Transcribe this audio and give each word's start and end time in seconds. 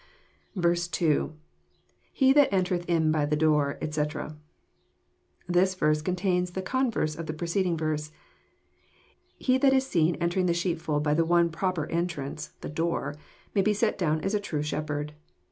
2.— 0.59 0.67
IHe 2.19 2.33
that 2.33 2.51
entereth 2.51 2.85
in 2.89 3.11
by 3.11 3.23
the 3.23 3.35
door, 3.35 3.77
etcJ] 3.83 4.35
This 5.47 5.75
verse 5.75 6.01
contains 6.01 6.49
the 6.53 6.63
converse 6.63 7.15
of 7.15 7.27
the 7.27 7.33
preceding 7.33 7.77
verse. 7.77 8.11
He 9.37 9.59
that 9.59 9.73
is 9.73 9.85
seen 9.85 10.15
entering 10.15 10.47
the 10.47 10.55
sheepfold 10.55 11.03
by 11.03 11.13
the 11.13 11.23
one 11.23 11.51
proper 11.51 11.85
entrance, 11.91 12.53
the 12.61 12.69
door, 12.69 13.13
may 13.53 13.61
be 13.61 13.75
set 13.75 13.95
down 13.99 14.21
as 14.21 14.33
a 14.33 14.39
true 14.39 14.63
shepherd. 14.63 15.13